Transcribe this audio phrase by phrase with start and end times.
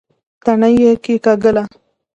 [0.43, 1.63] تڼۍ يې کېکاږله.